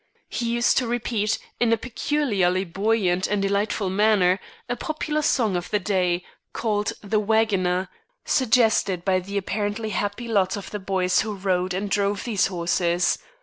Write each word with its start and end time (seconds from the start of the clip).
He 0.29 0.49
used 0.49 0.79
to 0.79 0.87
repeat, 0.87 1.37
in 1.59 1.71
a 1.71 1.77
peculiarly 1.77 2.65
buoyant 2.65 3.27
and 3.27 3.39
delightful 3.39 3.91
manner, 3.91 4.39
a 4.67 4.75
popular 4.75 5.21
song 5.21 5.55
of 5.55 5.69
the 5.69 5.77
day, 5.77 6.23
called 6.53 6.93
"The 7.03 7.19
Wagoner," 7.19 7.87
suggested 8.25 9.05
by 9.05 9.19
the 9.19 9.37
apparently 9.37 9.89
happy 9.89 10.27
lot 10.27 10.57
of 10.57 10.71
the 10.71 10.79
boys 10.79 11.21
who 11.21 11.35
rode 11.35 11.75
and 11.75 11.87
drove 11.87 12.23
these 12.23 12.47
horses. 12.47 13.19